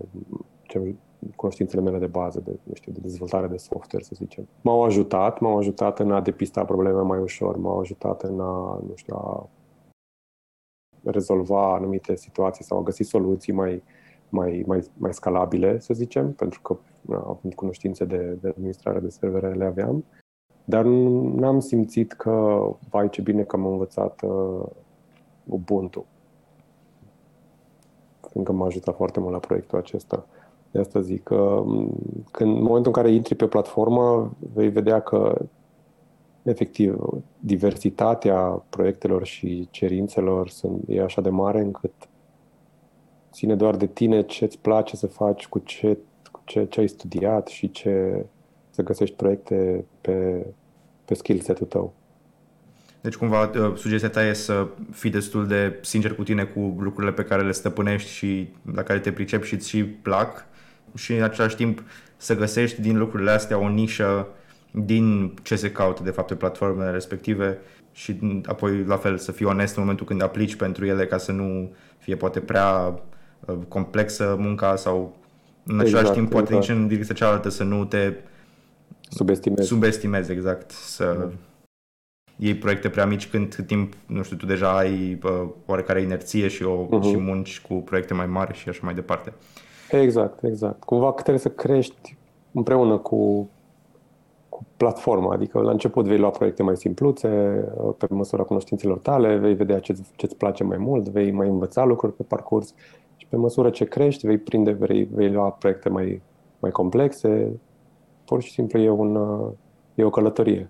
[0.62, 0.96] ce,
[1.36, 4.48] cunoștințele mele de bază, de, nu știu, de dezvoltare de software, să zicem.
[4.62, 8.94] M-au ajutat, m-au ajutat în a depista probleme mai ușor, m-au ajutat în a, nu
[8.96, 9.50] știu, a
[11.04, 13.84] rezolva anumite situații sau a găsi soluții mai,
[14.30, 16.78] mai, mai, mai scalabile, să zicem, pentru că
[17.10, 20.06] având cunoștințe de, de administrare de servere le aveam.
[20.72, 24.64] Dar n-am simțit că, vai ce bine că am învățat uh,
[25.44, 26.06] Ubuntu.
[28.30, 30.26] Fiindcă m-a ajutat foarte mult la proiectul acesta.
[30.72, 31.64] De asta zic că
[32.32, 35.46] când, în momentul în care intri pe platformă, vei vedea că
[36.44, 37.06] efectiv
[37.40, 41.94] diversitatea proiectelor și cerințelor sunt, e așa de mare încât
[43.32, 45.98] ține doar de tine ce îți place să faci, cu ce,
[46.32, 48.26] cu ce, ce ai studiat și ce,
[48.70, 50.46] să găsești proiecte pe,
[51.12, 51.94] pe skill set-ul tău.
[53.02, 57.12] Deci cumva uh, sugestia ta e să fii destul de sincer cu tine cu lucrurile
[57.12, 60.46] pe care le stăpânești și la care te pricepi și îți și plac
[60.96, 61.84] și în același timp
[62.18, 64.28] să găsești din lucrurile astea o nișă
[64.72, 67.58] din ce se caută de fapt pe platformele respective
[67.92, 71.32] și apoi la fel să fii onest în momentul când aplici pentru ele ca să
[71.32, 73.00] nu fie poate prea
[73.46, 75.18] uh, complexă munca sau
[75.66, 76.70] în același exact, timp poate exact.
[76.70, 78.14] nici în direcția cealaltă să nu te
[79.12, 79.68] subestimezi.
[79.68, 80.72] Subestimezi, exact.
[80.72, 81.32] Să mm.
[82.36, 86.64] iei proiecte prea mici când timp, nu știu, tu deja ai uh, oarecare inerție și,
[86.64, 87.02] o, uh-huh.
[87.02, 89.34] și munci cu proiecte mai mari și așa mai departe.
[89.92, 90.84] Exact, exact.
[90.84, 92.18] Cumva că trebuie să crești
[92.52, 93.50] împreună cu
[94.78, 97.28] platformă, adică la început vei lua proiecte mai simpluțe,
[97.98, 102.14] pe măsura cunoștințelor tale, vei vedea ce îți place mai mult, vei mai învăța lucruri
[102.14, 102.74] pe parcurs
[103.16, 106.22] și pe măsură ce crești vei prinde, vei, vei lua proiecte mai,
[106.60, 107.60] mai complexe.
[108.32, 109.16] Pur și simplu e, un,
[109.96, 110.70] e o călătorie.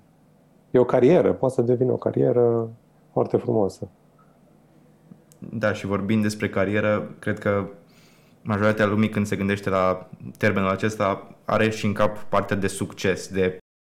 [0.71, 2.69] E o carieră, poate să devină o carieră
[3.11, 3.89] foarte frumoasă.
[5.39, 7.67] Da, și vorbind despre carieră, cred că
[8.41, 13.27] majoritatea lumii când se gândește la termenul acesta are și în cap partea de succes,
[13.27, 13.57] de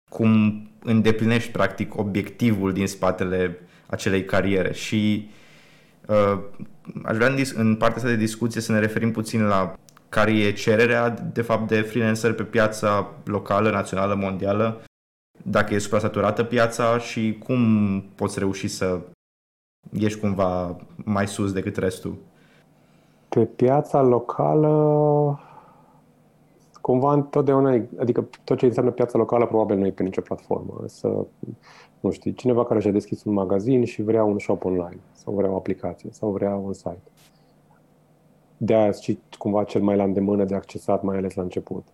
[0.09, 5.29] cum îndeplinești practic obiectivul din spatele acelei cariere și
[6.07, 6.39] uh,
[7.03, 9.75] aș vrea în, în partea asta de discuție să ne referim puțin la
[10.11, 14.81] care e cererea de fapt de freelancer pe piața locală, națională, mondială,
[15.43, 17.61] dacă e suprasaturată piața și cum
[18.15, 18.99] poți reuși să
[19.91, 22.15] ieși cumva mai sus decât restul.
[23.29, 25.39] Pe piața locală
[26.81, 30.83] cumva întotdeauna, adică tot ce înseamnă piața locală probabil nu e pe nicio platformă.
[30.85, 31.25] Să,
[31.99, 35.51] nu știu, cineva care și-a deschis un magazin și vrea un shop online sau vrea
[35.51, 37.10] o aplicație sau vrea un site.
[38.63, 41.87] De aia și cumva cel mai la îndemână de accesat, mai ales la început.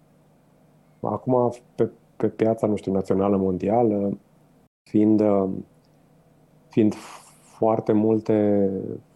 [1.02, 4.18] Acum, pe, pe piața, nu știu, națională, mondială,
[4.84, 5.22] fiind,
[6.70, 6.94] fiind
[7.58, 8.70] foarte multe,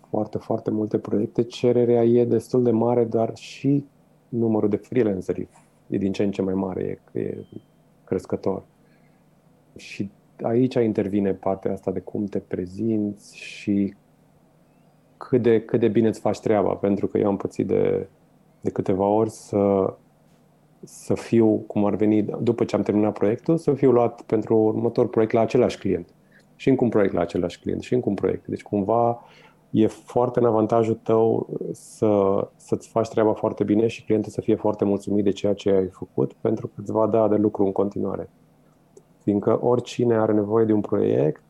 [0.10, 3.86] foarte, foarte multe proiecte, cererea e destul de mare, dar și
[4.30, 5.48] numărul de freelanceri
[5.88, 7.38] e din ce în ce mai mare, e, e
[8.04, 8.64] crescător.
[9.76, 10.12] Și
[10.42, 13.94] aici intervine partea asta de cum te prezinți și
[15.28, 18.08] cât de, cât de bine îți faci treaba, pentru că eu am pățit de,
[18.62, 19.94] de câteva ori să,
[20.84, 25.10] să fiu, cum ar veni, după ce am terminat proiectul, să fiu luat pentru următor
[25.10, 26.10] proiect la același client.
[26.56, 28.48] Și încă un proiect la același client, și încă un proiect.
[28.48, 29.26] Deci cumva
[29.70, 34.56] e foarte în avantajul tău să, să-ți faci treaba foarte bine și clientul să fie
[34.56, 37.72] foarte mulțumit de ceea ce ai făcut, pentru că îți va da de lucru în
[37.72, 38.30] continuare.
[39.24, 41.44] Fiindcă oricine are nevoie de un proiect,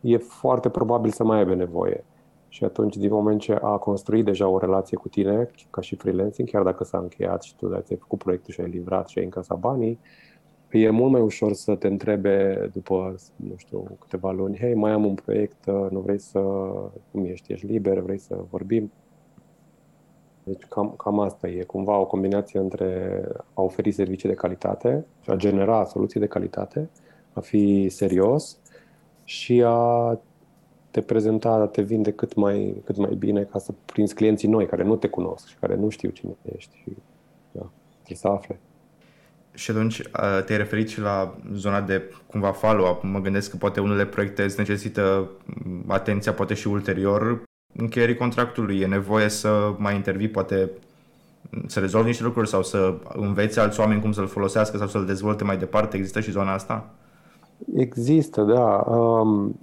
[0.00, 2.04] e foarte probabil să mai aibă nevoie.
[2.52, 6.50] Și atunci, din moment ce a construit deja o relație cu tine, ca și freelancing,
[6.50, 9.58] chiar dacă s-a încheiat și tu ai făcut proiectul și ai livrat și ai încasat
[9.58, 9.98] banii,
[10.70, 15.04] e mult mai ușor să te întrebe după, nu știu, câteva luni, hei, mai am
[15.04, 16.40] un proiect, nu vrei să,
[17.10, 18.92] cum ești, ești liber, vrei să vorbim?
[20.44, 23.22] Deci cam, cam asta e, cumva o combinație între
[23.54, 26.90] a oferi servicii de calitate și a genera soluții de calitate,
[27.32, 28.58] a fi serios
[29.24, 30.18] și a
[30.92, 34.66] te prezenta, a te vinde cât mai, cât mai bine ca să prinzi clienții noi
[34.66, 36.96] care nu te cunosc și care nu știu cine ești și
[37.52, 37.70] da,
[38.14, 38.60] să afle.
[39.54, 40.02] Și atunci
[40.44, 43.02] te-ai referit și la zona de cumva follow-up.
[43.02, 45.30] Mă gândesc că poate unele proiecte îți necesită
[45.86, 47.42] atenția poate și ulterior
[47.76, 48.80] încheierii contractului.
[48.80, 50.70] E nevoie să mai intervii, poate
[51.66, 55.44] să rezolvi niște lucruri sau să înveți alți oameni cum să-l folosească sau să-l dezvolte
[55.44, 55.96] mai departe.
[55.96, 56.90] Există și zona asta?
[57.74, 58.84] Există, da.
[58.96, 59.58] Um,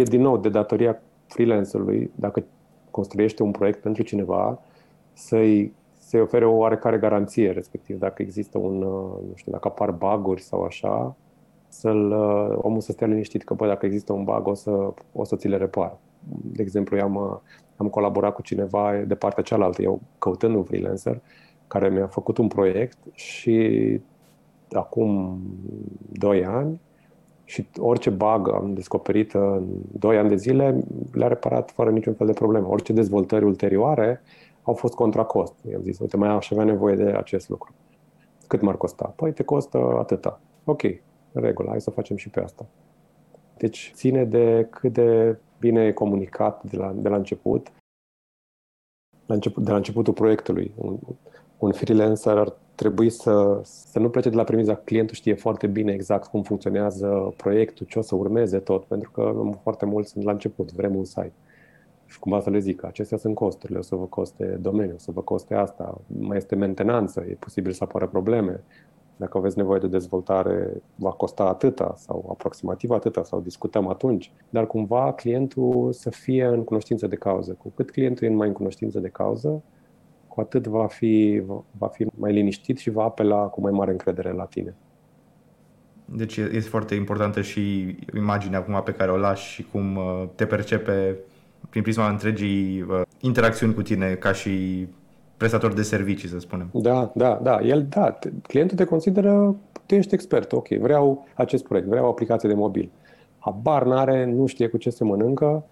[0.00, 2.44] e din nou de datoria freelancerului, dacă
[2.90, 4.58] construiește un proiect pentru cineva,
[5.12, 9.90] să-i se ofere o oarecare garanție, respectiv dacă există un, uh, nu știu, dacă apar
[9.90, 11.16] baguri sau așa,
[11.68, 15.24] să-l, uh, omul să stea liniștit că, bă, dacă există un bug, o să, o
[15.24, 15.96] să ți le repar.
[16.42, 17.36] De exemplu, eu am, uh,
[17.76, 21.20] am colaborat cu cineva de partea cealaltă, eu căutând un freelancer,
[21.66, 24.00] care mi-a făcut un proiect și
[24.72, 25.40] acum
[26.12, 26.80] 2 ani
[27.48, 32.26] și orice bug am descoperit în 2 ani de zile le-a reparat fără niciun fel
[32.26, 32.68] de problemă.
[32.68, 34.20] Orice dezvoltări ulterioare
[34.62, 35.54] au fost contra cost.
[35.70, 37.74] I-am zis, uite, mai aș avea nevoie de acest lucru.
[38.46, 39.12] Cât m-ar costa?
[39.16, 40.40] Păi te costă atâta.
[40.64, 40.82] Ok,
[41.32, 42.66] în regulă, hai să facem și pe asta.
[43.56, 47.72] Deci ține de cât de bine e comunicat de la, de la început,
[49.26, 50.72] la început, de la începutul proiectului.
[50.74, 50.98] Un,
[51.58, 55.66] un freelancer ar trebui să, să nu plece de la premiza că clientul știe foarte
[55.66, 60.24] bine exact cum funcționează proiectul, ce o să urmeze tot, pentru că foarte mulți sunt
[60.24, 61.32] la început, vrem un site.
[62.06, 65.10] Și cumva să le zic, acestea sunt costurile, o să vă coste domeniul, o să
[65.10, 68.60] vă coste asta, mai este mentenanță, e posibil să apară probleme,
[69.16, 74.66] dacă aveți nevoie de dezvoltare, va costa atâta sau aproximativ atâta sau discutăm atunci, dar
[74.66, 77.56] cumva clientul să fie în cunoștință de cauză.
[77.62, 79.62] Cu cât clientul e mai în cunoștință de cauză,
[80.38, 81.42] cu cu atât va fi,
[81.78, 84.74] va fi mai liniștit și va apela cu mai mare încredere la tine.
[86.04, 90.46] Deci este foarte importantă și imaginea acum pe care o lași și cum uh, te
[90.46, 91.16] percepe
[91.70, 94.86] prin prisma întregii uh, interacțiuni cu tine ca și
[95.36, 96.70] prestator de servicii, să spunem.
[96.72, 97.60] Da, da, da.
[97.60, 102.48] El, da, clientul te consideră, tu ești expert, ok, vreau acest proiect, vreau o aplicație
[102.48, 102.90] de mobil.
[103.38, 105.64] Habar n-are, nu știe cu ce se mănâncă,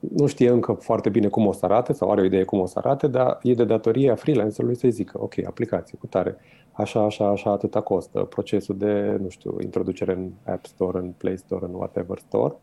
[0.00, 2.66] nu știe încă foarte bine cum o să arate sau are o idee cum o
[2.66, 6.36] să arate, dar e de datorie a freelancerului să-i zică, ok, aplicație cu tare,
[6.72, 11.38] așa, așa, așa, atâta costă, procesul de, nu știu, introducere în App Store, în Play
[11.38, 12.54] Store, în whatever store,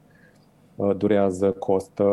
[0.76, 2.04] uh, durează, costă,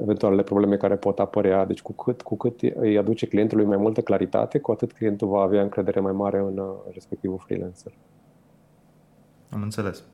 [0.00, 1.64] eventualele probleme care pot apărea.
[1.64, 5.40] Deci cu cât, cu cât îi aduce clientului mai multă claritate, cu atât clientul va
[5.40, 7.92] avea încredere mai mare în uh, respectivul freelancer.
[9.50, 10.04] Am înțeles.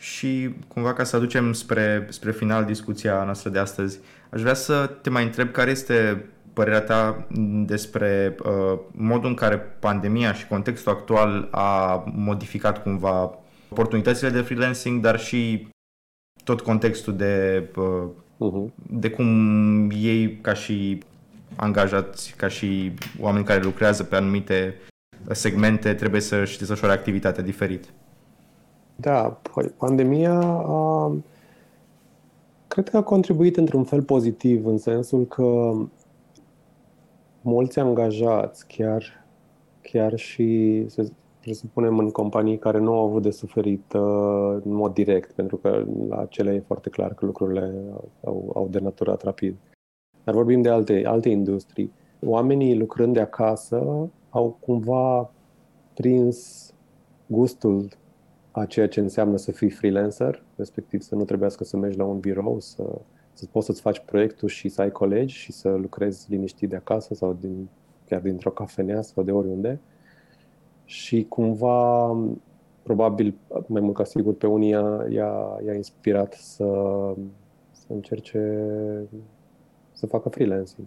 [0.00, 3.98] Și cumva ca să aducem spre, spre final discuția noastră de astăzi,
[4.30, 7.26] aș vrea să te mai întreb care este părerea ta
[7.66, 15.02] despre uh, modul în care pandemia și contextul actual a modificat cumva oportunitățile de freelancing,
[15.02, 15.68] dar și
[16.44, 18.74] tot contextul de, uh, uh-huh.
[18.90, 21.02] de cum ei ca și
[21.56, 24.80] angajați, ca și oameni care lucrează pe anumite
[25.30, 27.84] segmente trebuie să-și desfășoare activitatea diferit.
[29.02, 31.16] Da, păi, pandemia a,
[32.68, 35.72] cred că a contribuit într-un fel pozitiv, în sensul că
[37.40, 39.24] mulți angajați, chiar,
[39.80, 41.08] chiar și, să
[41.40, 45.84] presupunem, în companii care nu au avut de suferit uh, în mod direct, pentru că
[46.08, 47.74] la cele e foarte clar că lucrurile
[48.24, 49.56] au, au denaturat rapid.
[50.24, 51.92] Dar vorbim de alte, alte industrii.
[52.26, 55.30] Oamenii lucrând de acasă au cumva
[55.94, 56.70] prins
[57.26, 57.88] gustul
[58.52, 62.18] a ceea ce înseamnă să fii freelancer, respectiv să nu trebuiască să mergi la un
[62.18, 62.82] birou, să,
[63.32, 67.14] să poți să-ți faci proiectul și să ai colegi și să lucrezi liniștit de acasă
[67.14, 67.68] sau din,
[68.08, 69.80] chiar dintr-o cafenea sau de oriunde.
[70.84, 72.16] Și cumva,
[72.82, 73.34] probabil,
[73.66, 76.64] mai mult ca sigur, pe unii i-a, i-a, i-a inspirat să,
[77.70, 78.66] să încerce
[79.92, 80.86] să facă freelancing.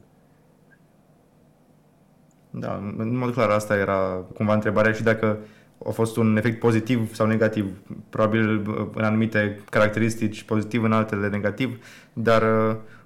[2.50, 5.38] Da, în mod clar asta era cumva întrebarea și dacă
[5.86, 7.82] a fost un efect pozitiv sau negativ.
[8.10, 12.44] Probabil în anumite caracteristici pozitiv, în altele negativ, dar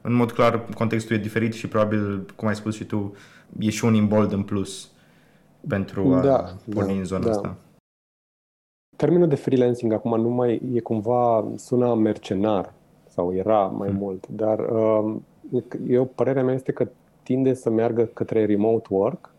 [0.02, 3.14] în mod clar contextul e diferit și probabil, cum ai spus și tu,
[3.60, 4.92] e și un imbold în plus
[5.68, 7.30] pentru a da, porni da, în zona da.
[7.30, 7.56] asta.
[8.96, 12.74] Termenul de freelancing acum nu mai e cumva, sună mercenar
[13.08, 13.98] sau era mai hmm.
[13.98, 15.16] mult, dar uh,
[15.88, 16.88] eu, părerea mea este că
[17.24, 19.34] tinde să meargă către remote work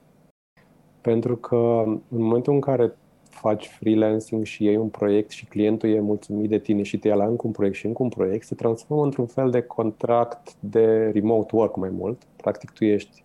[1.00, 2.96] pentru că în momentul în care
[3.30, 7.14] faci freelancing și iei un proiect și clientul e mulțumit de tine și te ia
[7.14, 11.10] la încă un proiect și încă un proiect, se transformă într-un fel de contract de
[11.10, 12.22] remote work mai mult.
[12.36, 13.24] Practic tu ești,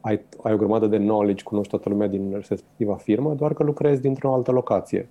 [0.00, 4.00] ai, ai o grămadă de knowledge, cunoști toată lumea din respectiva firmă, doar că lucrezi
[4.00, 5.08] dintr-o altă locație.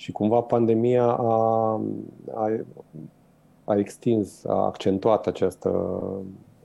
[0.00, 1.80] Și cumva pandemia a,
[2.34, 2.50] a,
[3.64, 5.68] a extins, a accentuat această,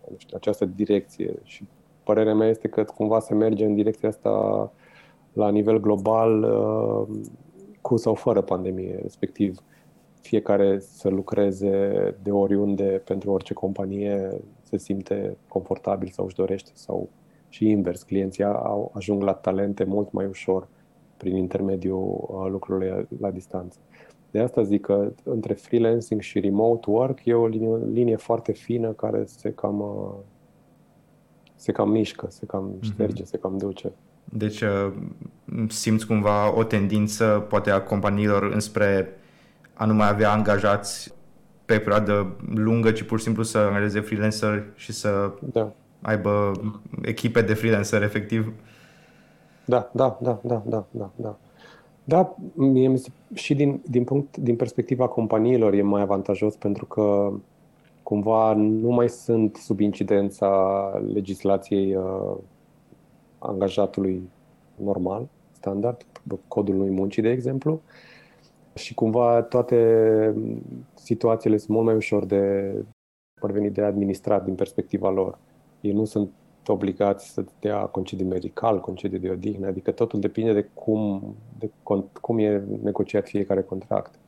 [0.10, 1.68] nu știu, această direcție și
[2.04, 4.72] părerea mea este că cumva se merge în direcția asta
[5.38, 7.18] la nivel global uh,
[7.82, 9.60] cu sau fără pandemie, respectiv
[10.22, 17.10] fiecare să lucreze de oriunde pentru orice companie se simte confortabil sau își dorește sau
[17.50, 20.68] și invers, clienții au, ajung la talente mult mai ușor
[21.18, 23.80] prin intermediul uh, lucrurilor la distanță.
[24.32, 28.92] De asta zic că între freelancing și remote work e o linie, linie foarte fină
[28.92, 30.16] care se cam, uh,
[31.56, 32.82] se cam mișcă, se cam mhm.
[32.82, 33.28] șterge, mm-hmm.
[33.28, 33.92] se cam duce.
[34.30, 34.92] Deci uh,
[35.68, 39.10] simți cumva o tendință, poate a companiilor, înspre
[39.74, 41.14] a nu mai avea angajați
[41.66, 45.72] pe perioadă lungă, ci pur și simplu să angajeze freelancer și să da.
[46.02, 46.52] aibă
[47.02, 48.54] echipe de freelancer, efectiv.
[49.66, 51.38] Da, da, da, da, da, da, da.
[52.04, 56.86] Da, mie mi se, și din, din, punct, din perspectiva companiilor e mai avantajos pentru
[56.86, 57.32] că
[58.04, 60.50] cumva nu mai sunt sub incidența
[61.14, 62.38] legislației uh,
[63.40, 64.30] angajatului
[64.76, 66.06] normal, standard,
[66.48, 67.82] codul lui muncii, de exemplu,
[68.74, 70.34] și cumva toate
[70.94, 72.74] situațiile sunt mult mai ușor de
[73.42, 75.38] parvenit de administrat din perspectiva lor.
[75.82, 76.32] Ei nu sunt
[76.68, 81.70] obligați să dea concediu medical, concediu de odihnă, adică totul depinde de cum, de
[82.22, 84.20] cum e negociat fiecare contract.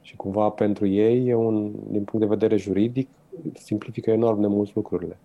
[0.00, 3.08] Și cumva pentru ei, e un, din punct de vedere juridic,
[3.54, 5.18] simplifică enorm de mult lucrurile.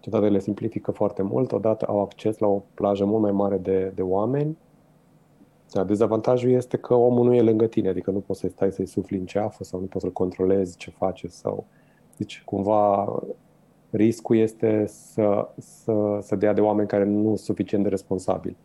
[0.00, 3.92] Totodată le simplifică foarte mult, odată au acces la o plajă mult mai mare de,
[3.94, 4.58] de oameni.
[5.72, 8.86] Da, dezavantajul este că omul nu e lângă tine, adică nu poți să stai să-i
[8.86, 11.66] sufli în ceafă sau nu poți să-l controlezi ce face sau...
[12.16, 13.12] Deci, cumva,
[13.90, 18.56] riscul este să, să, să dea de oameni care nu sunt suficient de responsabili.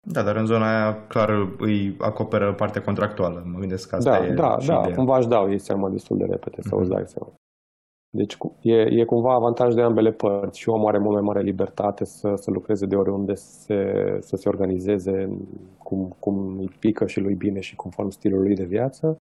[0.00, 3.42] Da, dar în zona aia clar îi acoperă partea contractuală.
[3.52, 4.96] Mă gândesc că asta da, e Da, și da, ideea.
[4.96, 6.80] cumva își dau ei seama destul de repede, să uh-huh.
[6.80, 7.32] îți dai seama.
[8.16, 12.04] Deci e, e cumva avantaj de ambele părți și omul are mult mai mare libertate
[12.04, 15.38] să, să lucreze de oriunde se, să se organizeze
[15.78, 19.16] cum, cum îi pică și lui bine și conform stilului lui de viață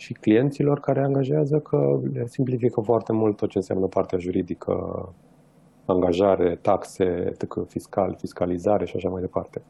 [0.00, 4.74] și clienților care angajează că le simplifică foarte mult tot ce înseamnă partea juridică,
[5.84, 7.32] angajare, taxe,
[7.66, 9.62] fiscal, fiscalizare și așa mai departe.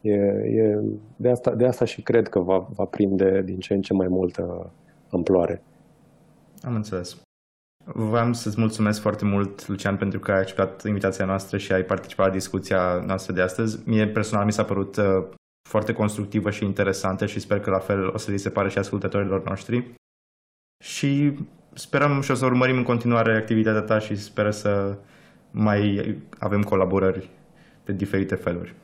[0.00, 0.80] E, e,
[1.16, 4.08] de, asta, de asta și cred că va, va prinde din ce în ce mai
[4.08, 4.72] multă
[5.10, 5.62] amploare.
[6.62, 7.20] Am înțeles.
[7.84, 12.26] Vreau să-ți mulțumesc foarte mult, Lucian, pentru că ai acceptat invitația noastră și ai participat
[12.26, 13.88] la discuția noastră de astăzi.
[13.88, 15.26] Mie personal mi s-a părut uh,
[15.68, 18.78] foarte constructivă și interesantă și sper că la fel o să li se pare și
[18.78, 19.94] ascultătorilor noștri.
[20.84, 21.38] Și
[21.72, 24.98] sperăm și o să urmărim în continuare activitatea ta și sper să
[25.50, 27.30] mai avem colaborări
[27.84, 28.74] de diferite feluri.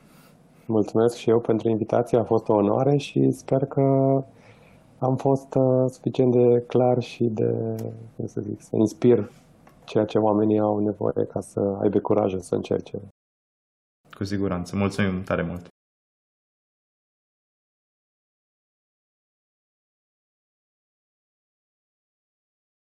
[0.65, 3.81] Mulțumesc și eu pentru invitație, a fost o onoare și sper că
[4.99, 7.75] am fost uh, suficient de clar și de,
[8.15, 9.31] cum să zic, să inspir
[9.85, 12.99] ceea ce oamenii au nevoie ca să aibă curajul să încerce.
[14.17, 14.75] Cu siguranță.
[14.75, 15.67] Mulțumim tare mult!